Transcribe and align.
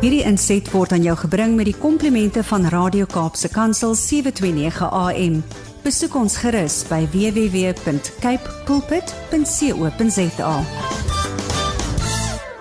Hierdie 0.00 0.22
inset 0.24 0.64
word 0.72 0.94
aan 0.96 1.02
jou 1.04 1.12
gebring 1.26 1.58
met 1.58 1.66
die 1.68 1.76
komplimente 1.76 2.40
van 2.48 2.62
Radio 2.72 3.04
Kaapse 3.04 3.50
Kansel 3.52 3.92
729 4.00 4.86
AM. 4.96 5.34
Besoek 5.84 6.14
ons 6.16 6.38
gerus 6.40 6.78
by 6.88 7.02
www.cape 7.12 8.54
pulpit.co.za. 8.64 10.54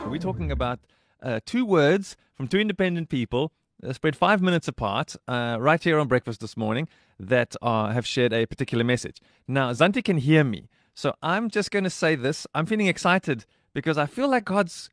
We're 0.10 0.20
talking 0.20 0.52
about 0.52 0.80
uh, 1.24 1.40
two 1.46 1.64
words 1.64 2.18
from 2.36 2.50
two 2.52 2.60
independent 2.60 3.08
people 3.08 3.54
uh, 3.88 3.94
spread 3.94 4.18
five 4.18 4.42
minutes 4.42 4.68
apart, 4.68 5.16
uh, 5.30 5.56
right 5.62 5.82
here 5.82 5.98
on 5.98 6.10
breakfast 6.10 6.42
this 6.42 6.58
morning, 6.58 6.90
that 7.22 7.56
are, 7.62 7.94
have 7.94 8.06
shared 8.06 8.34
a 8.34 8.48
particular 8.48 8.84
message. 8.84 9.22
Now, 9.48 9.72
Zanti 9.72 10.04
can 10.04 10.18
hear 10.18 10.44
me, 10.44 10.68
so 10.94 11.14
I'm 11.24 11.50
just 11.50 11.72
going 11.72 11.86
to 11.86 11.90
say 11.90 12.16
this. 12.16 12.46
I'm 12.54 12.66
feeling 12.66 12.88
excited 12.88 13.46
because 13.74 13.98
I 13.98 14.08
feel 14.08 14.28
like 14.28 14.44
God's 14.44 14.90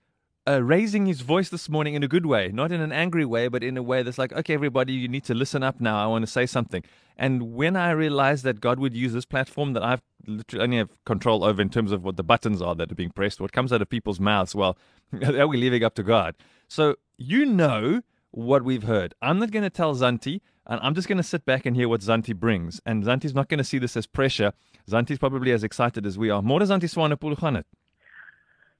uh, 0.48 0.62
raising 0.62 1.06
his 1.06 1.22
voice 1.22 1.48
this 1.48 1.68
morning 1.68 1.94
in 1.94 2.02
a 2.02 2.08
good 2.08 2.26
way, 2.26 2.50
not 2.52 2.70
in 2.70 2.80
an 2.80 2.92
angry 2.92 3.24
way, 3.24 3.48
but 3.48 3.64
in 3.64 3.76
a 3.76 3.82
way 3.82 4.02
that's 4.02 4.18
like, 4.18 4.32
okay, 4.32 4.54
everybody, 4.54 4.92
you 4.92 5.08
need 5.08 5.24
to 5.24 5.34
listen 5.34 5.62
up 5.62 5.80
now. 5.80 6.02
I 6.02 6.06
want 6.06 6.24
to 6.24 6.30
say 6.30 6.46
something. 6.46 6.84
And 7.16 7.54
when 7.54 7.76
I 7.76 7.90
realized 7.90 8.44
that 8.44 8.60
God 8.60 8.78
would 8.78 8.94
use 8.94 9.12
this 9.12 9.24
platform 9.24 9.72
that 9.72 9.82
I've 9.82 10.02
literally 10.26 10.64
only 10.64 10.76
have 10.78 11.04
control 11.04 11.42
over 11.44 11.60
in 11.60 11.68
terms 11.68 11.90
of 11.90 12.04
what 12.04 12.16
the 12.16 12.22
buttons 12.22 12.62
are 12.62 12.74
that 12.76 12.92
are 12.92 12.94
being 12.94 13.10
pressed, 13.10 13.40
what 13.40 13.52
comes 13.52 13.72
out 13.72 13.82
of 13.82 13.88
people's 13.88 14.20
mouths, 14.20 14.54
well, 14.54 14.76
are 15.24 15.48
we 15.48 15.56
leaving 15.56 15.82
up 15.82 15.94
to 15.94 16.02
God? 16.02 16.36
So 16.68 16.96
you 17.16 17.46
know 17.46 18.02
what 18.30 18.62
we've 18.64 18.84
heard. 18.84 19.14
I'm 19.22 19.38
not 19.38 19.50
going 19.50 19.62
to 19.62 19.70
tell 19.70 19.94
Zanti, 19.94 20.42
and 20.66 20.78
I'm 20.82 20.94
just 20.94 21.08
going 21.08 21.16
to 21.16 21.24
sit 21.24 21.44
back 21.44 21.64
and 21.64 21.74
hear 21.74 21.88
what 21.88 22.02
Zanti 22.02 22.36
brings. 22.36 22.80
And 22.84 23.02
Zanti's 23.02 23.34
not 23.34 23.48
going 23.48 23.58
to 23.58 23.64
see 23.64 23.78
this 23.78 23.96
as 23.96 24.06
pressure. 24.06 24.52
Zanti's 24.88 25.18
probably 25.18 25.52
as 25.52 25.64
excited 25.64 26.06
as 26.06 26.18
we 26.18 26.30
are. 26.30 26.42
More 26.42 26.60
Zanti 26.60 26.88
Swanepoel 26.88 27.36
gaan. 27.36 27.64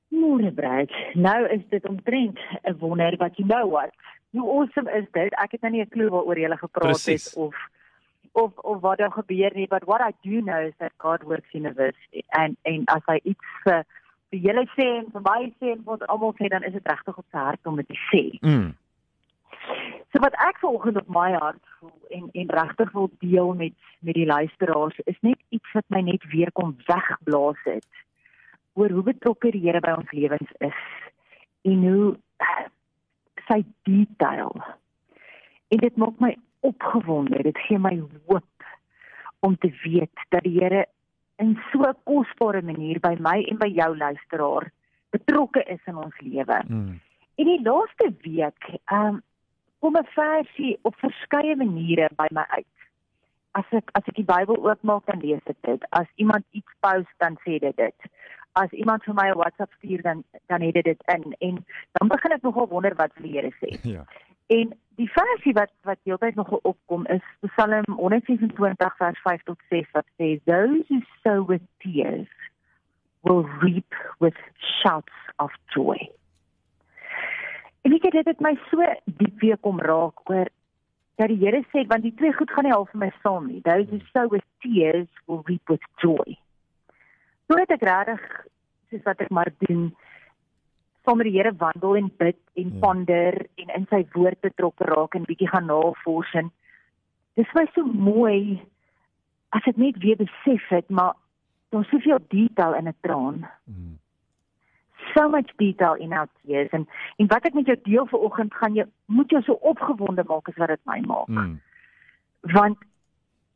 Môre 0.08 0.52
breek. 0.54 0.92
Nou 1.14 1.46
is 1.50 1.62
dit 1.68 1.86
omtrent 1.88 2.38
'n 2.62 2.76
wonder 2.78 3.16
wat 3.16 3.36
you 3.36 3.48
know 3.48 3.70
what. 3.70 3.90
Hoe 4.30 4.50
awesome 4.50 4.90
is 4.92 5.06
dit? 5.12 5.32
Ek 5.34 5.52
het 5.52 5.60
nou 5.60 5.72
nie 5.72 5.82
'n 5.82 5.88
klou 5.88 6.08
waaroor 6.08 6.36
jy 6.36 6.42
gele 6.42 6.56
gepraat 6.56 6.92
Precies. 6.92 7.24
het 7.24 7.36
of 7.36 7.54
of 8.32 8.58
of 8.58 8.80
wat 8.80 8.98
daar 8.98 9.12
gebeur 9.12 9.50
nie, 9.54 9.66
but 9.66 9.84
what 9.84 10.00
I 10.00 10.12
do 10.28 10.40
know 10.40 10.66
is 10.66 10.74
that 10.78 10.92
God 10.96 11.22
works 11.22 11.52
in 11.52 11.60
universe 11.64 11.96
and 12.28 12.56
en 12.62 12.82
as 12.84 13.02
hy 13.06 13.20
iets 13.22 13.46
vir 13.64 13.84
vir 14.30 14.40
julle 14.46 14.66
sê 14.76 14.86
en 14.98 15.06
vir 15.12 15.22
my 15.28 15.52
sê 15.60 15.70
en 15.72 15.84
vir 15.84 15.92
ons 15.92 16.08
almal 16.14 16.34
sê 16.38 16.48
dan 16.48 16.66
is 16.68 16.72
dit 16.72 16.90
regtig 16.92 17.18
op 17.18 17.26
sy 17.30 17.38
hart 17.38 17.66
om 17.66 17.76
dit 17.76 17.88
te 17.88 18.00
sê. 18.10 18.24
Mm. 18.42 18.74
So 20.12 20.22
wat 20.22 20.36
ek 20.48 20.58
vanoggend 20.62 21.00
op 21.02 21.08
my 21.08 21.30
hart 21.32 21.62
voel 21.78 22.18
en 22.18 22.28
en 22.42 22.52
regtig 22.60 22.92
wil 22.92 23.10
deel 23.18 23.54
met 23.54 23.74
met 24.00 24.14
die 24.14 24.26
luisteraars 24.26 24.98
is 25.04 25.20
net 25.20 25.40
iets 25.48 25.72
wat 25.72 25.88
my 25.88 26.00
net 26.00 26.26
weer 26.34 26.52
kom 26.52 26.76
wegblaas 26.86 27.62
het 27.64 27.86
oor 28.76 28.92
hoe 28.92 29.04
betrokke 29.06 29.50
die 29.54 29.64
Here 29.64 29.80
by 29.84 29.96
ons 29.96 30.12
lewens 30.12 30.52
is 30.64 30.80
en 31.66 31.84
hoe 31.86 32.10
uh, 32.16 32.66
sy 33.48 33.62
detail. 33.88 34.52
En 35.74 35.82
dit 35.82 35.96
maak 35.96 36.20
my 36.22 36.34
opgewonde. 36.66 37.42
Dit 37.42 37.58
gee 37.66 37.78
my 37.78 37.94
hoop 38.26 38.68
om 39.46 39.56
te 39.62 39.70
weet 39.82 40.26
dat 40.34 40.46
die 40.46 40.58
Here 40.58 40.86
in 41.42 41.56
so 41.72 41.82
'n 41.82 41.96
kosbare 42.04 42.62
manier 42.62 43.00
by 43.00 43.16
my 43.20 43.42
en 43.50 43.58
by 43.58 43.68
jou 43.68 43.96
luisteraar 43.96 44.70
betrokke 45.10 45.62
is 45.64 45.80
in 45.86 45.96
ons 45.96 46.20
lewe. 46.20 46.62
Mm. 46.68 47.00
In 47.36 47.46
die 47.46 47.62
laaste 47.62 48.12
week, 48.20 48.68
ehm 48.84 49.06
um, 49.06 49.22
kom 49.80 49.96
'n 49.96 50.08
versie 50.14 50.78
op 50.82 50.94
verskeie 50.96 51.56
maniere 51.56 52.08
by 52.16 52.26
my 52.30 52.44
uit. 52.48 52.74
As 53.52 53.64
ek 53.70 53.90
as 53.92 54.02
ek 54.06 54.14
die 54.14 54.30
Bybel 54.34 54.56
oopmaak 54.56 55.06
dan 55.06 55.20
lees 55.20 55.44
ek 55.44 55.60
dit. 55.60 55.86
As 55.90 56.08
iemand 56.14 56.44
iets 56.50 56.72
post 56.80 57.14
dan 57.18 57.36
sê 57.44 57.58
dit 57.58 57.76
dit. 57.76 58.00
As 58.56 58.72
iemand 58.72 59.04
vir 59.04 59.14
my 59.14 59.28
'n 59.30 59.38
WhatsApp 59.38 59.72
stuur 59.78 60.02
dan 60.02 60.24
dan 60.46 60.60
het 60.60 60.74
dit 60.74 60.84
dit 60.84 61.02
in 61.14 61.34
en 61.38 61.64
dan 61.92 62.08
begin 62.08 62.32
ek 62.32 62.42
nogal 62.42 62.68
wonder 62.68 62.94
wat 62.94 63.12
die 63.20 63.32
Here 63.32 63.52
sê. 63.60 63.76
Ja. 63.96 64.04
En 64.46 64.72
die 64.96 65.10
versie 65.12 65.52
wat 65.52 65.72
wat 65.82 65.98
heeltyd 66.02 66.34
nog 66.34 66.50
opkom 66.50 67.06
is 67.06 67.22
Psalm 67.40 67.84
126 67.96 68.96
vers 68.96 69.20
5 69.20 69.42
tot 69.42 69.58
6 69.68 69.90
wat 69.92 70.06
sê 70.16 70.38
those 70.44 70.84
who 70.88 71.00
sow 71.22 71.46
with 71.46 71.62
tears 71.78 72.28
will 73.20 73.44
reap 73.60 73.94
with 74.18 74.38
shouts 74.80 75.12
of 75.36 75.52
joy. 75.74 75.98
En 77.82 77.90
weet 77.90 78.02
jy 78.02 78.10
dit 78.10 78.26
het 78.26 78.40
my 78.40 78.54
so 78.70 78.86
diep 79.04 79.40
weer 79.40 79.58
kom 79.58 79.80
raak 79.80 80.30
oor 80.30 80.48
dat 81.20 81.28
die 81.32 81.38
Here 81.42 81.62
sê 81.72 81.84
want 81.90 82.02
die 82.02 82.14
twee 82.14 82.32
goed 82.32 82.50
gaan 82.50 82.64
nie 82.64 82.74
half 82.74 82.90
vir 82.94 83.04
my 83.04 83.12
saam 83.22 83.46
nie. 83.50 83.60
Those 83.68 83.88
who 83.90 84.00
sow 84.12 84.28
with 84.32 84.44
tears 84.64 85.08
will 85.26 85.42
reap 85.50 85.68
with 85.68 85.84
joy. 86.02 86.38
So 87.46 87.56
het 87.60 87.70
ek 87.70 87.82
regtig 87.86 88.22
soos 88.90 89.02
wat 89.06 89.20
ek 89.22 89.30
maar 89.34 89.50
doen 89.66 89.88
saam 91.06 91.20
met 91.20 91.28
die 91.28 91.36
Here 91.38 91.52
wandel 91.58 91.96
en 92.00 92.08
bid 92.18 92.38
en 92.58 92.70
Ja. 92.74 92.80
ponder 92.82 93.46
en 93.62 93.68
in 93.76 93.86
sy 93.90 94.00
woord 94.14 94.40
betrokke 94.40 94.84
raak 94.88 95.14
en 95.14 95.26
bietjie 95.28 95.48
gaan 95.48 95.66
navors 95.70 96.32
en 96.34 96.50
dis 97.36 97.46
vir 97.52 97.62
my 97.62 97.66
so 97.74 97.84
mooi 97.84 98.60
as 99.52 99.62
ek 99.70 99.76
net 99.76 99.98
weer 100.02 100.16
besef 100.16 100.64
het 100.70 100.88
maar 100.90 101.14
daar's 101.70 101.88
soveel 101.90 102.18
detail 102.28 102.74
in 102.74 102.88
'n 102.88 102.94
traan 103.02 103.46
Mm. 103.66 103.98
so 105.14 105.28
much 105.28 105.50
detail 105.56 105.94
in 105.94 106.12
our 106.12 106.28
tears 106.42 106.70
en 106.72 106.86
en 107.18 107.26
wat 107.26 107.46
ek 107.46 107.54
met 107.54 107.66
jou 107.66 107.76
deel 107.84 108.06
vanoggend 108.06 108.54
gaan 108.54 108.74
jy 108.74 108.84
moet 109.06 109.30
jou 109.30 109.42
so 109.42 109.52
opgewonde 109.52 110.24
maak 110.24 110.48
as 110.48 110.56
wat 110.56 110.68
dit 110.68 110.80
my 110.86 111.00
maak 111.00 111.28
Mm. 111.28 111.60
want 112.52 112.78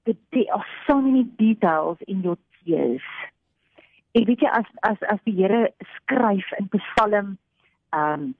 the, 0.05 0.17
there 0.31 0.53
are 0.53 0.67
so 0.87 1.01
many 1.01 1.25
details 1.37 1.99
in 2.07 2.21
your 2.22 2.37
tears 2.65 3.03
ek 4.19 4.26
weet 4.26 4.43
jy 4.44 4.50
as 4.60 4.69
as 4.88 5.03
as 5.15 5.21
die 5.28 5.37
Here 5.38 5.71
skryf 5.97 6.47
in 6.59 6.71
Psalm 6.75 7.37
um 7.93 8.34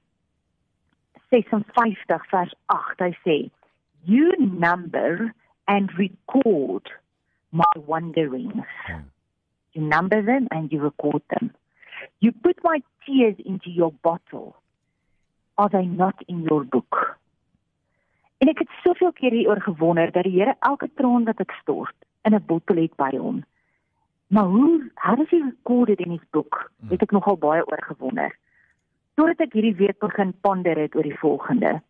56 1.31 2.27
vers 2.31 2.55
8 2.75 3.05
hy 3.05 3.11
sê 3.23 3.37
you 4.03 4.33
number 4.39 5.31
and 5.67 5.93
record 5.97 6.91
my 7.51 7.71
wanderings 7.85 8.67
Hmm. 8.87 9.07
you 9.73 9.81
number 9.81 10.21
them 10.21 10.47
and 10.51 10.71
you 10.71 10.81
record 10.81 11.23
them 11.35 11.51
you 12.19 12.31
put 12.31 12.57
my 12.63 12.81
tears 13.05 13.39
into 13.45 13.69
your 13.69 13.91
bottle 14.03 14.55
are 15.57 15.69
they 15.69 15.85
not 15.85 16.15
in 16.27 16.43
your 16.49 16.63
book 16.63 17.17
En 18.41 18.49
ek 18.49 18.63
het 18.63 18.69
soveel 18.81 19.11
keer 19.13 19.31
hieroor 19.31 19.61
gewonder 19.61 20.11
dat 20.11 20.23
die 20.25 20.33
Here 20.33 20.55
elke 20.59 20.87
traan 20.97 21.27
wat 21.29 21.39
ek 21.43 21.51
stort 21.61 21.93
in 22.25 22.33
'n 22.33 22.45
bottel 22.45 22.75
het 22.81 22.95
by 22.97 23.09
hom. 23.17 23.43
Maar 24.31 24.43
hoe 24.43 24.91
how 24.95 25.15
does 25.15 25.29
he 25.29 25.43
record 25.43 25.89
it 25.89 25.99
in 25.99 26.11
his 26.11 26.23
book? 26.29 26.71
Het 26.87 27.01
ek 27.03 27.11
nogal 27.11 27.37
baie 27.37 27.63
oor 27.67 27.83
gewonder. 27.83 28.31
Totdat 29.19 29.43
ek 29.43 29.57
hierdie 29.57 29.75
week 29.75 29.97
begin 29.99 30.31
ponder 30.45 30.77
het 30.79 30.95
oor 30.95 31.03
die 31.03 31.17
volgende. 31.19 31.81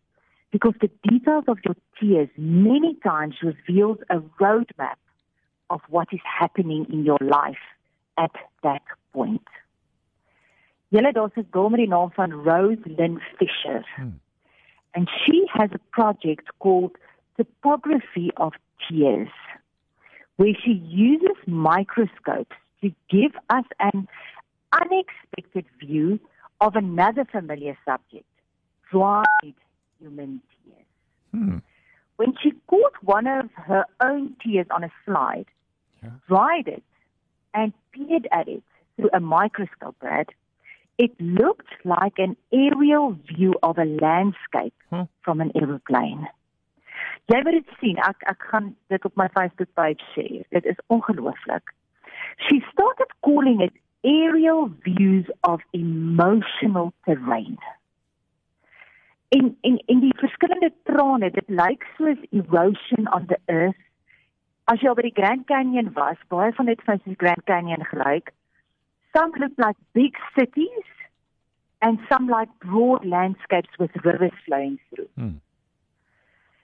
Because 0.50 0.74
the 0.82 0.90
details 1.06 1.46
of 1.46 1.62
your 1.62 1.76
tears 2.00 2.32
many 2.34 2.96
times 3.06 3.38
reveals 3.46 4.02
a 4.10 4.18
roadmap 4.42 4.98
of 5.70 5.86
what 5.88 6.10
is 6.12 6.24
happening 6.40 6.82
in 6.90 7.06
your 7.06 7.22
life 7.22 7.62
at 8.18 8.34
that 8.66 8.82
point. 9.14 9.46
Julle 10.90 11.12
daar's 11.12 11.38
'n 11.38 11.46
girl 11.50 11.70
met 11.70 11.84
die 11.84 11.94
naam 11.94 12.10
van 12.10 12.32
Rose 12.32 12.82
Lynn 12.98 13.22
Fisher. 13.38 13.86
Hmm. 13.94 14.18
And 14.90 15.08
she 15.08 15.46
has 15.46 15.70
a 15.70 15.80
project 15.90 16.52
called 16.58 16.98
Topography 17.36 18.30
of 18.34 18.52
Tears, 18.82 19.32
where 20.36 20.54
she 20.64 20.72
uses 20.72 21.36
microscopes 21.46 22.56
to 22.82 22.92
give 23.10 23.32
us 23.50 23.64
an 23.80 24.08
unexpected 24.72 25.66
view 25.78 26.18
of 26.60 26.76
another 26.76 27.24
familiar 27.24 27.76
subject, 27.84 28.24
dried 28.90 29.54
human 30.00 30.40
tears. 30.64 30.86
Mm. 31.34 31.62
When 32.16 32.34
she 32.42 32.52
caught 32.66 32.94
one 33.02 33.26
of 33.26 33.50
her 33.54 33.84
own 34.00 34.36
tears 34.42 34.66
on 34.70 34.84
a 34.84 34.90
slide, 35.04 35.46
Yeah. 36.02 36.10
dried 36.26 36.68
it, 36.68 36.82
and 37.54 37.72
peered 37.92 38.26
at 38.32 38.48
it 38.48 38.62
through 38.96 39.10
a 39.12 39.20
microscope, 39.20 39.98
Brad, 40.00 40.28
it 40.98 41.18
looked 41.20 41.72
like 41.84 42.18
an 42.18 42.36
aerial 42.52 43.12
view 43.12 43.54
of 43.62 43.78
a 43.78 43.84
landscape 43.84 44.74
Huh. 44.90 45.06
from 45.22 45.40
an 45.40 45.52
aeroplane. 45.54 46.28
Jy 47.30 47.38
moet 47.42 47.58
dit 47.60 47.76
sien. 47.80 48.00
Ek 48.02 48.24
ek 48.30 48.48
gaan 48.50 48.72
dit 48.92 49.04
op 49.04 49.14
my 49.16 49.28
Facebook 49.36 49.70
page 49.78 50.02
share. 50.12 50.42
Dit 50.50 50.64
is 50.64 50.80
ongelooflik. 50.86 51.74
She 52.48 52.60
started 52.72 53.12
calling 53.20 53.60
it 53.62 53.76
aerial 54.02 54.70
views 54.82 55.30
of 55.40 55.62
emotional 55.70 56.92
terrain. 57.04 57.58
En 59.28 59.56
en 59.60 59.76
en 59.86 60.00
die 60.00 60.14
verskillende 60.16 60.72
trane, 60.82 61.30
dit 61.30 61.48
lyk 61.48 61.86
soos 61.96 62.18
erosion 62.30 63.12
on 63.12 63.26
the 63.26 63.38
earth. 63.46 63.78
As 64.64 64.82
jy 64.82 64.92
by 64.94 65.06
die 65.06 65.16
Grand 65.16 65.46
Canyon 65.46 65.92
was, 65.94 66.18
baie 66.30 66.52
van 66.58 66.68
dit 66.70 66.82
is 66.86 67.06
die 67.06 67.18
Grand 67.18 67.44
Canyon 67.50 67.84
gelyk. 67.90 68.30
Some 69.16 69.32
look 69.38 69.56
like 69.56 69.78
big 69.92 70.18
cities 70.38 70.90
and 71.80 71.98
some 72.10 72.28
like 72.30 72.50
broad 72.58 73.04
landscapes 73.04 73.78
with 73.78 73.90
rivers 74.04 74.36
flowing 74.44 74.78
through. 74.90 75.08
Hmm. 75.16 75.40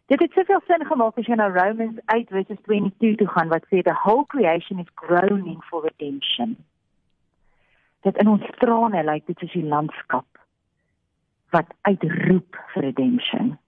Dit 0.08 0.20
het 0.20 0.32
soveel 0.32 0.60
sin 0.66 0.86
gemaak 0.88 1.18
as 1.20 1.26
jy 1.28 1.36
na 1.36 1.50
Romans 1.52 1.98
8 2.14 2.30
verses 2.32 2.56
22 2.64 3.18
toe 3.20 3.28
gaan 3.28 3.50
wat 3.52 3.66
sê 3.68 3.82
the 3.84 3.96
whole 4.04 4.24
creation 4.32 4.80
is 4.80 4.88
groaning 4.94 5.60
for 5.68 5.82
redemption. 5.84 6.56
Dit 8.08 8.16
in 8.16 8.30
ons 8.32 8.46
trane 8.62 9.02
lyk 9.04 9.26
dit 9.28 9.36
soos 9.38 9.52
die 9.52 9.68
landskap 9.68 10.40
wat 11.52 11.76
uitroep 11.90 12.56
vir 12.72 12.86
redemption. 12.88 13.58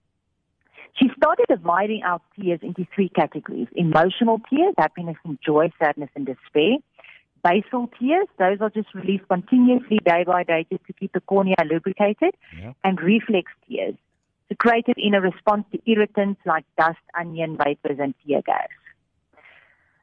She 0.97 1.09
started 1.15 1.45
dividing 1.53 2.01
our 2.03 2.21
tears 2.33 2.65
into 2.65 2.87
three 2.95 3.09
categories 3.09 3.69
emotional 3.85 4.41
tears, 4.49 4.73
happiness 4.77 5.21
and 5.23 5.37
joy, 5.45 5.69
sadness 5.77 6.09
and 6.15 6.25
despair. 6.25 6.77
Basal 7.43 7.89
tears, 7.99 8.27
those 8.37 8.61
are 8.61 8.69
just 8.69 8.93
released 8.93 9.27
continuously 9.27 9.99
day 10.05 10.23
by 10.23 10.43
day 10.43 10.65
just 10.71 10.85
to 10.85 10.93
keep 10.93 11.13
the 11.13 11.21
cornea 11.21 11.61
lubricated. 11.69 12.33
Yeah. 12.57 12.73
And 12.83 12.99
reflex 13.01 13.51
tears, 13.67 13.95
secreted 14.51 14.97
in 14.97 15.13
a 15.13 15.21
response 15.21 15.63
to 15.71 15.79
irritants 15.89 16.41
like 16.45 16.65
dust, 16.77 16.99
onion 17.17 17.57
vapors, 17.57 17.97
and 17.99 18.13
tear 18.27 18.41
gas. 18.45 18.67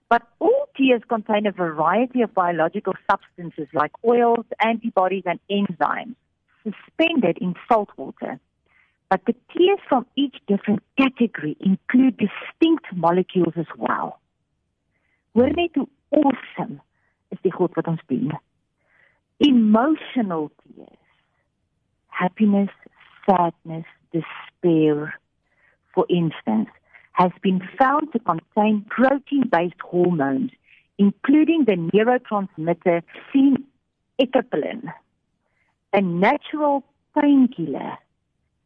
But 0.08 0.22
all 0.38 0.68
tears 0.74 1.02
contain 1.06 1.46
a 1.46 1.52
variety 1.52 2.22
of 2.22 2.32
biological 2.32 2.94
substances 3.10 3.68
like 3.74 3.92
oils, 4.02 4.46
antibodies, 4.58 5.24
and 5.26 5.38
enzymes 5.50 6.16
suspended 6.64 7.36
in 7.42 7.54
salt 7.70 7.90
water. 7.98 8.40
But 9.10 9.20
the 9.26 9.34
tears 9.52 9.80
from 9.86 10.06
each 10.16 10.36
different 10.46 10.82
category 10.98 11.56
include 11.60 12.16
distinct 12.16 12.86
molecules 12.94 13.54
as 13.56 13.70
well. 13.76 14.18
Hoor 15.34 15.50
net 15.50 15.76
hoe 15.76 15.88
awesome 16.10 16.80
is 17.30 17.38
die 17.42 17.52
God 17.52 17.76
wat 17.76 17.86
ons 17.86 18.00
dien. 18.08 18.32
Emotional 19.38 20.50
tears. 20.64 21.04
Happiness, 22.08 22.72
sadness, 23.26 23.86
despair, 24.12 25.14
for 25.94 26.06
instance, 26.08 26.68
has 27.12 27.32
been 27.42 27.60
found 27.78 28.12
to 28.12 28.18
contain 28.20 28.84
protein-based 28.88 29.80
hormones, 29.80 30.50
including 30.98 31.64
the 31.64 31.76
neurotransmitter 31.76 33.02
phenethylamine, 33.32 34.92
a 35.92 36.00
natural 36.00 36.84
painkiller 37.18 37.98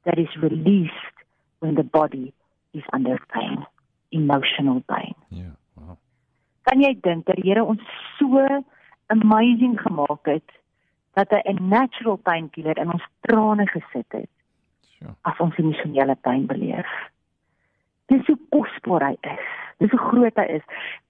that 0.05 0.19
is 0.19 0.29
released 0.43 1.17
when 1.61 1.75
the 1.77 1.83
body 1.83 2.33
is 2.75 2.83
under 2.93 3.19
pain, 3.33 3.65
emotional 4.11 4.83
pain. 4.91 5.15
Yeah. 5.31 5.55
Wow. 5.77 5.99
Kan 6.69 6.83
jy 6.83 6.95
dink 7.00 7.27
dat 7.27 7.38
die 7.38 7.50
Here 7.50 7.65
ons 7.65 7.83
so 8.19 8.45
amazing 9.12 9.79
gemaak 9.81 10.29
het 10.29 10.50
dat 11.15 11.31
hy 11.31 11.41
'n 11.53 11.69
natural 11.69 12.17
painkiller 12.17 12.79
in 12.79 12.93
ons 12.93 13.06
trane 13.21 13.67
gesit 13.69 14.12
het 14.12 14.31
Sure. 15.02 15.16
as 15.25 15.40
ons 15.40 15.58
emosionele 15.58 16.16
pyn 16.26 16.46
beleef. 16.46 16.88
Dis 18.12 18.26
hoe 18.28 18.38
kosbaar 18.54 19.04
hy 19.08 19.16
is. 19.34 19.46
Dis 19.82 19.94
hoe 19.94 20.10
groot 20.10 20.38
hy 20.38 20.46
is. 20.58 20.64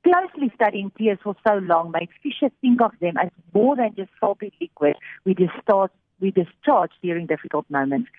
Closely 0.06 0.50
studying 0.54 0.90
tears 0.98 1.20
for 1.22 1.36
so 1.46 1.56
long 1.70 1.90
made 1.92 2.12
Fisher 2.22 2.50
think 2.60 2.80
of 2.80 2.92
them 3.00 3.18
as 3.20 3.30
more 3.54 3.76
than 3.76 3.94
just 3.96 4.12
salty 4.20 4.52
liquid 4.60 4.96
we 5.24 5.34
discharge, 5.34 5.92
we 6.20 6.30
discharge 6.30 6.92
during 7.02 7.26
difficult 7.26 7.68
moments. 7.68 8.10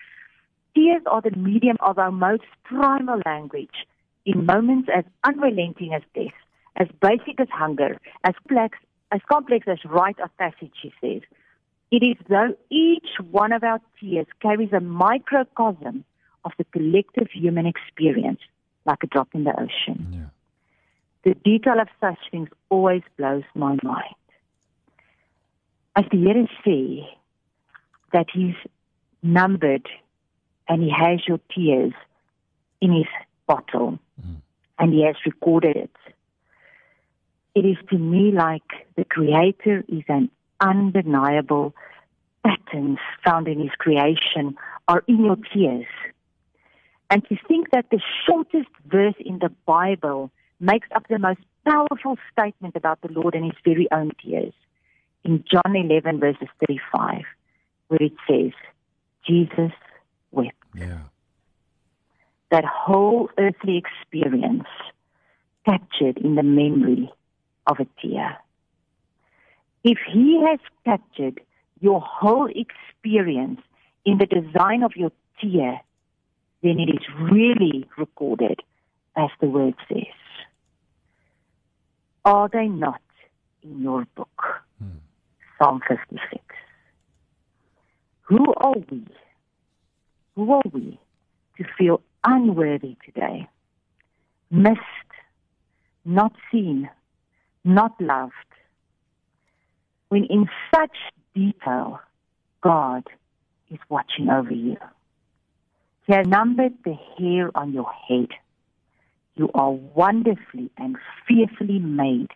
Tears 0.74 1.02
are 1.06 1.22
the 1.22 1.36
medium 1.36 1.76
of 1.80 1.98
our 1.98 2.12
most 2.12 2.44
primal 2.64 3.20
language 3.24 3.86
in 4.26 4.46
moments 4.46 4.88
as 4.94 5.04
unrelenting 5.24 5.94
as 5.94 6.02
death, 6.14 6.38
as 6.76 6.88
basic 7.00 7.40
as 7.40 7.48
hunger, 7.50 7.98
as 8.24 8.34
complex 8.48 8.78
as 9.12 9.20
complex 9.30 9.68
as 9.68 9.78
rite 9.84 10.18
of 10.18 10.36
passage, 10.38 10.72
she 10.82 10.92
says. 11.00 11.22
It 11.90 12.02
is 12.02 12.16
though 12.28 12.56
each 12.70 13.08
one 13.30 13.52
of 13.52 13.62
our 13.62 13.80
tears 14.00 14.26
carries 14.40 14.72
a 14.72 14.80
microcosm 14.80 16.04
of 16.44 16.52
the 16.58 16.64
collective 16.64 17.28
human 17.32 17.66
experience, 17.66 18.40
like 18.84 19.02
a 19.02 19.06
drop 19.06 19.28
in 19.34 19.44
the 19.44 19.52
ocean. 19.52 19.98
Yeah. 20.10 20.26
The 21.24 21.34
detail 21.34 21.80
of 21.80 21.88
such 22.00 22.18
things 22.30 22.48
always 22.68 23.02
blows 23.16 23.44
my 23.54 23.78
mind. 23.82 24.14
As 25.96 26.04
die 26.10 26.18
Here 26.18 26.48
sê 26.66 27.06
that 28.12 28.26
he's 28.32 28.56
numbered 29.22 29.88
and 30.68 30.82
he 30.82 30.90
has 30.90 31.20
your 31.26 31.40
tears 31.54 31.92
in 32.80 32.92
his 32.92 33.06
bottle 33.46 33.98
Mm. 34.20 34.36
and 34.78 34.92
he 34.92 35.02
has 35.04 35.16
recorded 35.26 35.76
it. 35.76 35.96
It 37.54 37.64
is 37.64 37.76
to 37.90 37.98
me 37.98 38.32
like 38.32 38.86
the 38.96 39.04
creator 39.04 39.84
is 39.88 40.04
an 40.08 40.30
undeniable 40.60 41.74
patterns 42.44 42.98
found 43.24 43.48
in 43.48 43.60
his 43.60 43.70
creation 43.78 44.56
are 44.88 45.02
in 45.08 45.24
your 45.24 45.36
tears. 45.52 45.86
And 47.10 47.24
to 47.28 47.36
think 47.48 47.70
that 47.70 47.86
the 47.90 48.00
shortest 48.26 48.68
verse 48.86 49.14
in 49.20 49.38
the 49.38 49.50
Bible 49.66 50.30
makes 50.60 50.88
up 50.94 51.06
the 51.08 51.18
most 51.18 51.40
powerful 51.66 52.16
statement 52.32 52.76
about 52.76 53.00
the 53.02 53.12
Lord 53.12 53.34
and 53.34 53.44
his 53.44 53.54
very 53.64 53.88
own 53.90 54.12
tears. 54.22 54.52
In 55.24 55.44
John 55.50 55.74
11 55.74 56.20
verses 56.20 56.48
35, 56.66 57.22
where 57.88 58.02
it 58.02 58.12
says, 58.28 58.52
Jesus 59.26 59.72
wept. 60.32 60.56
Yeah. 60.74 60.98
That 62.50 62.64
whole 62.64 63.30
earthly 63.38 63.78
experience 63.78 64.66
captured 65.64 66.18
in 66.18 66.34
the 66.34 66.42
memory 66.42 67.10
of 67.66 67.78
a 67.80 67.86
tear. 68.00 68.38
If 69.84 69.98
he 70.10 70.42
has 70.48 70.58
captured 70.86 71.40
your 71.80 72.00
whole 72.00 72.48
experience 72.48 73.60
in 74.06 74.16
the 74.18 74.26
design 74.26 74.82
of 74.82 74.92
your 74.96 75.12
tear, 75.40 75.80
then 76.62 76.80
it 76.80 76.88
is 76.88 77.04
really 77.30 77.86
recorded 77.98 78.60
as 79.16 79.28
the 79.40 79.46
word 79.46 79.74
says. 79.88 80.06
Are 82.24 82.48
they 82.50 82.66
not 82.66 83.02
in 83.62 83.82
your 83.82 84.06
book? 84.14 84.42
Hmm. 84.78 84.98
Psalm 85.58 85.80
56. 85.86 86.42
Who 88.22 88.54
are 88.56 88.76
we? 88.90 89.06
Who 90.34 90.52
are 90.52 90.62
we 90.72 90.98
to 91.58 91.64
feel 91.76 92.00
unworthy 92.24 92.96
today? 93.04 93.46
Missed, 94.50 94.80
not 96.06 96.32
seen, 96.50 96.88
not 97.64 98.00
loved. 98.00 98.32
When 100.14 100.26
in 100.26 100.48
such 100.72 100.96
detail, 101.34 101.98
God 102.60 103.02
is 103.68 103.80
watching 103.88 104.30
over 104.30 104.54
you. 104.54 104.76
He 106.06 106.12
has 106.12 106.24
numbered 106.24 106.74
the 106.84 106.94
hair 107.18 107.50
on 107.52 107.72
your 107.72 107.90
head. 107.90 108.28
You 109.34 109.50
are 109.54 109.72
wonderfully 109.72 110.70
and 110.78 110.98
fearfully 111.26 111.80
made 111.80 112.30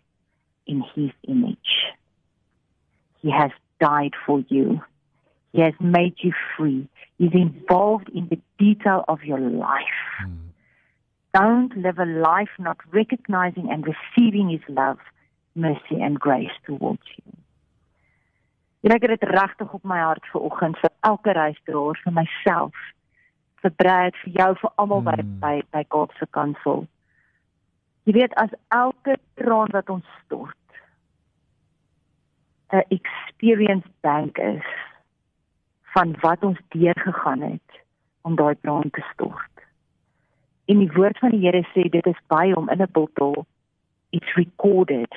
in 0.66 0.82
His 0.96 1.10
image. 1.28 1.94
He 3.22 3.30
has 3.30 3.52
died 3.80 4.14
for 4.26 4.42
you. 4.48 4.80
He 5.52 5.60
has 5.60 5.74
made 5.78 6.16
you 6.18 6.32
free. 6.56 6.88
He's 7.16 7.32
involved 7.32 8.08
in 8.12 8.26
the 8.28 8.40
detail 8.58 9.04
of 9.06 9.22
your 9.22 9.38
life. 9.38 10.00
Hmm. 10.20 10.34
Don't 11.32 11.76
live 11.76 12.00
a 12.00 12.06
life 12.06 12.50
not 12.58 12.78
recognizing 12.92 13.70
and 13.70 13.86
receiving 13.86 14.48
His 14.50 14.62
love, 14.68 14.98
mercy, 15.54 16.00
and 16.02 16.18
grace 16.18 16.50
towards 16.66 17.02
you. 17.18 17.37
Here 18.80 18.94
ek 18.94 19.02
het 19.02 19.20
dit 19.20 19.30
regtig 19.30 19.72
op 19.74 19.82
my 19.82 19.98
hart 19.98 20.26
vir 20.32 20.44
oggend 20.46 20.78
vir 20.78 20.92
elke 21.08 21.32
reisdraer 21.34 21.98
vir 22.04 22.12
myself 22.14 22.74
vir 23.62 23.72
Brad 23.82 24.18
vir 24.22 24.36
jou 24.36 24.52
vir 24.60 24.70
almal 24.76 25.00
by 25.02 25.16
Mm. 25.18 25.40
by 25.40 25.62
by 25.72 25.82
Kaapse 25.90 26.26
Kansel. 26.30 26.86
Jy 28.06 28.12
weet 28.12 28.34
as 28.34 28.54
elke 28.70 29.18
traan 29.34 29.72
wat 29.74 29.90
ons 29.90 30.06
stort 30.24 30.78
'n 32.70 32.84
experience 32.94 33.88
bank 34.00 34.38
is 34.38 34.68
van 35.94 36.14
wat 36.20 36.42
ons 36.42 36.58
deurgegaan 36.68 37.42
het 37.42 37.70
om 38.22 38.36
daai 38.36 38.54
traan 38.60 38.90
te 38.90 39.02
stort. 39.12 39.54
En 40.66 40.78
die 40.78 40.92
woord 40.92 41.18
van 41.18 41.30
die 41.30 41.40
Here 41.40 41.66
sê 41.74 41.88
dit 41.90 42.06
is 42.06 42.20
by 42.28 42.52
hom 42.52 42.68
in 42.68 42.82
'n 42.82 42.92
bottel 42.92 43.46
it's 44.10 44.34
recorded. 44.34 45.12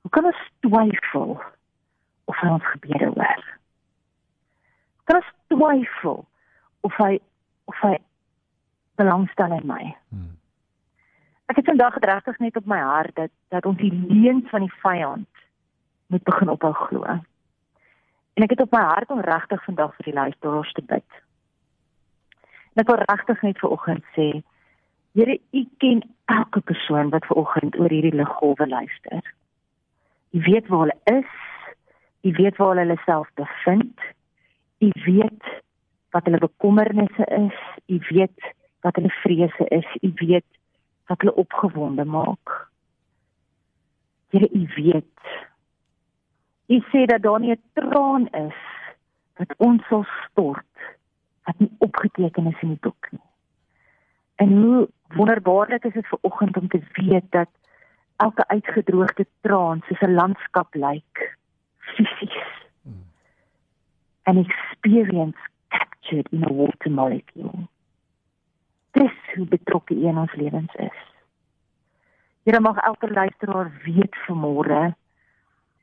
Hoe 0.00 0.10
kan 0.10 0.24
ons 0.24 0.50
twyfel 0.60 1.40
of 2.28 2.40
hy 2.42 2.50
ons 2.56 2.66
gebede 2.74 3.10
hoor? 3.14 3.44
Ons 5.08 5.30
twyfel 5.48 6.20
of 6.86 6.98
hy 7.00 7.16
of 7.70 7.80
hy 7.84 7.94
belangstel 9.00 9.54
in 9.56 9.66
my? 9.68 9.94
Hmm. 10.12 10.34
Ek 11.48 11.60
het 11.60 11.70
vandag 11.70 11.96
regtig 12.04 12.38
net 12.44 12.56
op 12.60 12.68
my 12.68 12.80
hart 12.82 13.14
dat 13.16 13.32
dat 13.54 13.66
ons 13.66 13.80
die 13.80 13.92
leuns 13.92 14.48
van 14.52 14.66
die 14.66 14.74
vyand 14.82 15.44
moet 16.12 16.24
begin 16.28 16.52
ophou 16.52 16.72
glo. 16.72 17.16
En 18.36 18.44
ek 18.44 18.52
het 18.54 18.60
op 18.60 18.72
my 18.72 18.84
hart 18.84 19.10
om 19.10 19.24
regtig 19.24 19.64
vandag 19.64 19.96
vir 19.96 20.10
die 20.10 20.18
luisteraars 20.20 20.72
te 20.76 20.84
bid. 20.84 21.18
En 22.76 22.84
ek 22.84 22.92
wil 22.92 23.00
regtig 23.00 23.42
net 23.42 23.58
vir 23.58 23.72
oggend 23.74 24.04
sê, 24.16 24.28
Here, 25.16 25.38
U 25.50 25.64
ken 25.82 26.02
elke 26.30 26.60
persoon 26.60 27.08
wat 27.10 27.24
ver 27.26 27.40
oggend 27.40 27.78
oor 27.80 27.90
hierdie 27.90 28.14
liggolwe 28.14 28.68
luister. 28.68 29.22
U 30.30 30.42
weet 30.44 30.68
waar 30.68 30.84
hulle 30.84 31.18
is. 31.18 31.32
U 32.28 32.32
weet 32.32 32.56
waar 32.56 32.76
hulle 32.76 32.96
self 33.04 33.28
bevind. 33.34 34.00
U 34.78 34.90
weet 35.04 35.44
wat 36.10 36.24
hulle 36.24 36.38
bekommernisse 36.38 37.24
is. 37.24 37.58
U 37.86 37.98
weet 38.08 38.54
wat 38.80 38.94
hulle 38.94 39.12
vrese 39.22 39.68
is. 39.68 39.86
U 40.00 40.12
weet 40.14 40.44
wat 41.06 41.20
hulle 41.20 41.34
opgewonde 41.34 42.04
maak. 42.04 42.68
U 44.30 44.66
weet. 44.76 45.20
U 46.66 46.82
sê 46.92 47.04
dat 47.08 47.22
daar 47.22 47.40
nie 47.40 47.52
'n 47.52 47.62
traan 47.72 48.28
is 48.28 48.60
wat 49.36 49.54
ons 49.56 49.86
sal 49.88 50.04
stort 50.24 50.74
wat 51.44 51.58
nie 51.58 51.70
opgeteken 51.78 52.46
is 52.46 52.60
in 52.60 52.68
die 52.68 52.80
boek 52.80 53.08
nie. 53.10 53.28
En 54.34 54.48
hoe 54.62 54.88
wonderbaarlik 55.16 55.84
is 55.84 55.92
dit 55.92 56.06
vir 56.06 56.18
oggend 56.20 56.56
om 56.56 56.68
te 56.68 56.82
weet 56.92 57.30
dat 57.30 57.48
elke 58.16 58.48
uitgedroogde 58.48 59.26
traan 59.40 59.82
soos 59.86 60.00
'n 60.00 60.14
landskap 60.14 60.74
lyk 60.74 61.37
fisies. 61.96 62.52
An 64.28 64.38
experience 64.44 65.36
captured 65.70 66.28
in 66.32 66.44
a 66.44 66.52
water 66.52 66.90
molecule. 66.90 67.68
Dis 68.90 69.16
hoe 69.34 69.46
betrokke 69.46 69.94
U 69.94 70.08
in 70.08 70.18
ons 70.18 70.34
lewens 70.34 70.74
is. 70.74 70.98
Here 72.42 72.60
mag 72.60 72.76
elke 72.76 73.10
luisteraar 73.12 73.72
weet 73.84 74.16
vanmôre 74.26 74.94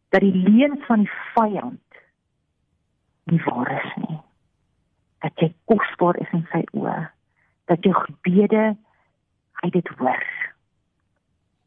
dat 0.09 0.21
die 0.21 0.35
leuns 0.35 0.85
van 0.85 1.03
die 1.03 1.11
vyand 1.33 1.99
nie 3.29 3.41
waar 3.43 3.71
is 3.83 3.91
nie. 3.95 4.17
Dat 5.21 5.41
jy 5.41 5.53
kosbaar 5.69 6.17
is 6.21 6.31
in 6.33 6.45
sy 6.51 6.63
oë. 6.77 6.97
Dat 7.69 7.85
jou 7.85 7.93
gebede 7.97 8.73
hy 9.61 9.69
dit 9.73 9.93
hoor. 9.97 10.25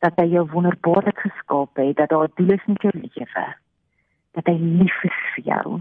Dat 0.02 0.18
hy 0.18 0.28
jou 0.30 0.44
wonderbaarlik 0.50 1.18
geskaap 1.26 1.78
het, 1.78 1.96
dat 1.98 2.10
daar 2.14 2.30
doel 2.34 2.54
is 2.54 2.66
in 2.66 2.78
jou 2.82 2.94
lewe. 2.94 3.46
Dat 4.38 4.46
hy 4.46 4.56
lief 4.58 5.02
is 5.08 5.18
vir 5.34 5.44
jou. 5.50 5.78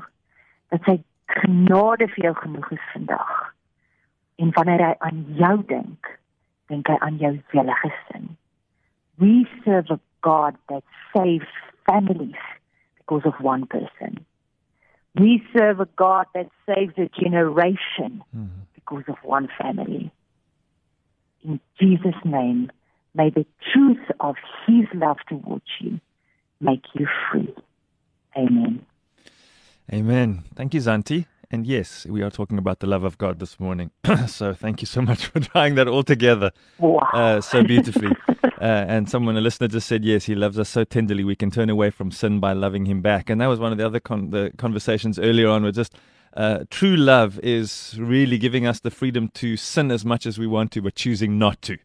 Dat 0.73 0.83
sy 0.89 0.97
genade 1.37 2.07
vir 2.15 2.29
jou 2.29 2.35
genoeg 2.41 2.71
is 2.75 2.89
vandag. 2.93 3.33
En 4.41 4.53
wanneer 4.57 4.83
hy 4.85 4.93
aan 5.05 5.23
jou 5.37 5.55
dink, 5.69 6.09
dink 6.71 6.89
hy 6.89 6.97
aan 7.05 7.17
jou 7.21 7.33
hele 7.53 7.75
gesin. 7.83 8.29
We 9.17 9.47
serve 9.63 9.91
a 9.93 9.99
God 10.21 10.57
that 10.69 10.83
saves 11.13 11.49
families 11.85 12.41
because 12.97 13.25
of 13.25 13.39
one 13.41 13.65
person. 13.65 14.25
We 15.15 15.41
serve 15.55 15.79
a 15.79 15.87
God 15.95 16.27
that 16.35 16.49
saves 16.67 16.93
a 16.97 17.09
generation 17.19 18.23
mm-hmm. 18.35 18.61
because 18.75 19.05
of 19.07 19.15
one 19.23 19.47
family. 19.59 20.11
In 21.43 21.59
Jesus' 21.79 22.21
name, 22.23 22.71
may 23.15 23.31
the 23.31 23.45
truth 23.73 24.05
of 24.19 24.35
His 24.67 24.85
love 24.93 25.17
towards 25.27 25.65
you 25.79 25.99
make 26.59 26.85
you 26.93 27.07
free. 27.31 27.53
Amen. 28.37 28.85
Amen. 29.91 30.43
Thank 30.55 30.73
you, 30.73 30.79
Zanti. 30.79 31.25
And 31.49 31.65
yes, 31.65 32.05
we 32.05 32.21
are 32.21 32.29
talking 32.29 32.57
about 32.57 32.81
the 32.81 32.87
love 32.87 33.03
of 33.03 33.17
God 33.17 33.39
this 33.39 33.59
morning. 33.59 33.89
so 34.27 34.53
thank 34.53 34.81
you 34.81 34.85
so 34.85 35.01
much 35.01 35.27
for 35.27 35.39
trying 35.53 35.75
that 35.75 35.87
all 35.87 36.03
together 36.03 36.51
wow. 36.77 36.99
uh, 37.13 37.41
so 37.41 37.63
beautifully. 37.63 38.13
uh, 38.43 38.45
and 38.61 39.09
someone, 39.09 39.37
a 39.37 39.41
listener, 39.41 39.69
just 39.69 39.87
said, 39.87 40.03
yes, 40.03 40.25
he 40.25 40.35
loves 40.35 40.59
us 40.59 40.69
so 40.69 40.83
tenderly. 40.83 41.23
We 41.23 41.37
can 41.37 41.49
turn 41.49 41.69
away 41.69 41.89
from 41.89 42.11
sin 42.11 42.39
by 42.39 42.51
loving 42.53 42.85
him 42.85 43.01
back. 43.01 43.29
And 43.29 43.39
that 43.39 43.47
was 43.47 43.59
one 43.59 43.71
of 43.71 43.77
the 43.77 43.85
other 43.85 44.01
con- 44.01 44.29
the 44.31 44.51
conversations 44.57 45.17
earlier 45.17 45.47
on. 45.47 45.63
Were 45.63 45.71
just 45.71 45.95
uh, 46.35 46.65
true 46.69 46.97
love 46.97 47.39
is 47.39 47.95
really 47.97 48.37
giving 48.37 48.67
us 48.67 48.81
the 48.81 48.91
freedom 48.91 49.29
to 49.35 49.55
sin 49.55 49.89
as 49.89 50.03
much 50.03 50.25
as 50.25 50.37
we 50.37 50.47
want 50.47 50.71
to, 50.73 50.81
but 50.81 50.95
choosing 50.95 51.39
not 51.39 51.61
to. 51.63 51.77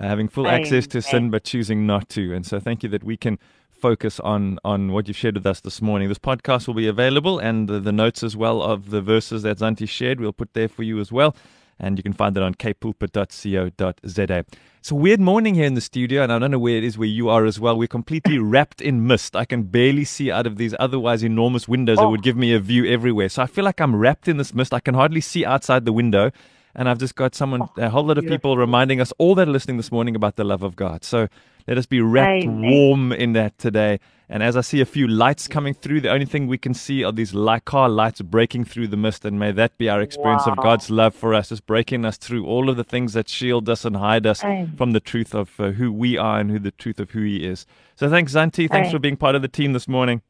Uh, 0.00 0.06
having 0.06 0.28
full 0.28 0.46
Amen. 0.46 0.60
access 0.60 0.86
to 0.86 1.02
sin, 1.02 1.28
but 1.30 1.42
choosing 1.42 1.86
not 1.86 2.08
to. 2.10 2.32
And 2.32 2.46
so, 2.46 2.60
thank 2.60 2.84
you 2.84 2.88
that 2.90 3.02
we 3.02 3.16
can 3.16 3.36
focus 3.78 4.20
on 4.20 4.58
on 4.64 4.92
what 4.92 5.08
you've 5.08 5.16
shared 5.16 5.36
with 5.36 5.46
us 5.46 5.60
this 5.60 5.80
morning. 5.80 6.08
This 6.08 6.18
podcast 6.18 6.66
will 6.66 6.74
be 6.74 6.86
available 6.86 7.38
and 7.38 7.68
the, 7.68 7.80
the 7.80 7.92
notes 7.92 8.22
as 8.22 8.36
well 8.36 8.62
of 8.62 8.90
the 8.90 9.00
verses 9.00 9.42
that 9.42 9.58
Zanti 9.58 9.88
shared. 9.88 10.20
We'll 10.20 10.32
put 10.32 10.54
there 10.54 10.68
for 10.68 10.82
you 10.82 11.00
as 11.00 11.12
well. 11.12 11.34
And 11.80 11.96
you 11.96 12.02
can 12.02 12.12
find 12.12 12.36
it 12.36 12.42
on 12.42 12.54
kpulpit.co.za. 12.54 14.44
It's 14.80 14.90
a 14.90 14.94
weird 14.96 15.20
morning 15.20 15.54
here 15.54 15.64
in 15.64 15.74
the 15.74 15.80
studio, 15.80 16.24
and 16.24 16.32
I 16.32 16.38
don't 16.40 16.50
know 16.50 16.58
where 16.58 16.76
it 16.76 16.82
is 16.82 16.98
where 16.98 17.06
you 17.06 17.28
are 17.28 17.44
as 17.44 17.60
well. 17.60 17.78
We're 17.78 17.86
completely 17.86 18.38
wrapped 18.54 18.80
in 18.80 19.06
mist. 19.06 19.36
I 19.36 19.44
can 19.44 19.62
barely 19.62 20.04
see 20.04 20.32
out 20.32 20.46
of 20.46 20.56
these 20.56 20.74
otherwise 20.80 21.22
enormous 21.22 21.68
windows 21.68 21.98
oh. 21.98 22.02
that 22.02 22.08
would 22.08 22.22
give 22.22 22.36
me 22.36 22.52
a 22.52 22.58
view 22.58 22.84
everywhere. 22.84 23.28
So 23.28 23.42
I 23.42 23.46
feel 23.46 23.64
like 23.64 23.80
I'm 23.80 23.94
wrapped 23.94 24.26
in 24.26 24.38
this 24.38 24.52
mist. 24.52 24.74
I 24.74 24.80
can 24.80 24.94
hardly 24.94 25.20
see 25.20 25.44
outside 25.44 25.84
the 25.84 25.92
window 25.92 26.32
and 26.74 26.88
I've 26.88 26.98
just 26.98 27.16
got 27.16 27.34
someone, 27.34 27.62
oh, 27.62 27.72
a 27.76 27.90
whole 27.90 28.04
lot 28.04 28.18
of 28.18 28.26
people 28.26 28.56
reminding 28.56 29.00
us, 29.00 29.12
all 29.18 29.34
that 29.34 29.48
are 29.48 29.50
listening 29.50 29.78
this 29.78 29.90
morning, 29.90 30.14
about 30.14 30.36
the 30.36 30.44
love 30.44 30.62
of 30.62 30.76
God. 30.76 31.02
So 31.02 31.28
let 31.68 31.76
us 31.76 31.84
be 31.84 32.00
wrapped 32.00 32.44
Amen. 32.44 32.70
warm 32.70 33.12
in 33.12 33.34
that 33.34 33.58
today. 33.58 34.00
And 34.30 34.42
as 34.42 34.56
I 34.56 34.62
see 34.62 34.80
a 34.80 34.86
few 34.86 35.06
lights 35.06 35.46
coming 35.46 35.74
through, 35.74 36.00
the 36.00 36.10
only 36.10 36.24
thing 36.24 36.46
we 36.46 36.56
can 36.56 36.72
see 36.72 37.04
are 37.04 37.12
these 37.12 37.32
car 37.66 37.90
lights 37.90 38.22
breaking 38.22 38.64
through 38.64 38.88
the 38.88 38.96
mist. 38.96 39.26
And 39.26 39.38
may 39.38 39.52
that 39.52 39.76
be 39.76 39.90
our 39.90 40.00
experience 40.00 40.46
wow. 40.46 40.52
of 40.52 40.58
God's 40.62 40.88
love 40.88 41.14
for 41.14 41.34
us, 41.34 41.50
just 41.50 41.66
breaking 41.66 42.06
us 42.06 42.16
through 42.16 42.46
all 42.46 42.70
of 42.70 42.78
the 42.78 42.84
things 42.84 43.12
that 43.12 43.28
shield 43.28 43.68
us 43.68 43.84
and 43.84 43.96
hide 43.96 44.26
us 44.26 44.42
Amen. 44.42 44.72
from 44.78 44.92
the 44.92 45.00
truth 45.00 45.34
of 45.34 45.60
uh, 45.60 45.72
who 45.72 45.92
we 45.92 46.16
are 46.16 46.40
and 46.40 46.50
who 46.50 46.58
the 46.58 46.70
truth 46.70 47.00
of 47.00 47.10
who 47.10 47.22
He 47.22 47.46
is. 47.46 47.66
So 47.96 48.08
thanks, 48.08 48.32
Zanti. 48.32 48.66
Thanks 48.66 48.72
Amen. 48.72 48.90
for 48.90 48.98
being 48.98 49.18
part 49.18 49.34
of 49.34 49.42
the 49.42 49.48
team 49.48 49.74
this 49.74 49.86
morning. 49.86 50.22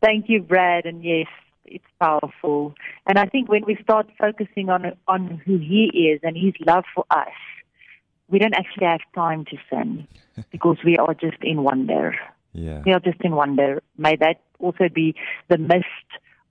Thank 0.00 0.28
you, 0.28 0.40
Brad. 0.40 0.86
And 0.86 1.02
yes, 1.02 1.26
it's 1.64 1.84
powerful. 2.00 2.74
And 3.08 3.18
I 3.18 3.26
think 3.26 3.48
when 3.48 3.64
we 3.64 3.76
start 3.82 4.08
focusing 4.18 4.70
on 4.70 4.92
on 5.08 5.42
who 5.44 5.58
He 5.58 6.12
is 6.12 6.20
and 6.22 6.36
His 6.36 6.54
love 6.64 6.84
for 6.94 7.04
us, 7.10 7.26
we 8.28 8.38
don't 8.38 8.54
actually 8.54 8.86
have 8.86 9.00
time 9.14 9.44
to 9.46 9.56
sin 9.70 10.06
because 10.50 10.78
we 10.84 10.96
are 10.96 11.14
just 11.14 11.42
in 11.42 11.62
wonder. 11.62 12.14
Yeah. 12.52 12.82
We 12.84 12.92
are 12.92 13.00
just 13.00 13.20
in 13.20 13.34
wonder. 13.34 13.82
May 13.98 14.16
that 14.16 14.40
also 14.58 14.88
be 14.92 15.14
the 15.48 15.58
mist 15.58 15.86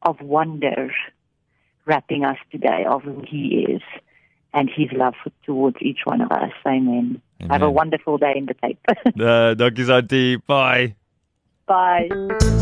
of 0.02 0.22
wonder 0.22 0.92
wrapping 1.86 2.24
us 2.26 2.38
today 2.52 2.86
of 2.88 3.04
who 3.04 3.24
He 3.28 3.66
is 3.70 3.82
and 4.54 4.70
His 4.74 4.88
love 4.94 5.14
for, 5.24 5.32
towards 5.46 5.78
each 5.82 6.00
one 6.06 6.22
of 6.22 6.32
us. 6.32 6.52
Amen. 6.66 7.22
Amen. 7.42 7.50
Have 7.50 7.62
a 7.62 7.72
wonderful 7.72 8.18
day 8.18 8.34
in 8.36 8.46
the 8.46 8.54
Cape. 8.54 8.80
uh, 8.90 9.54
Dankie 9.56 10.46
Bye. 10.46 10.96
Bye. 11.68 12.62